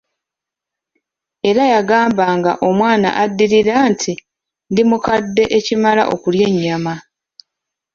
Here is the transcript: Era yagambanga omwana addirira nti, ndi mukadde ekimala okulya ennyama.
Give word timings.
Era 1.49 1.63
yagambanga 1.73 2.51
omwana 2.67 3.09
addirira 3.23 3.73
nti, 3.91 4.13
ndi 4.71 4.81
mukadde 4.89 5.43
ekimala 5.57 6.01
okulya 6.13 6.45
ennyama. 6.51 6.93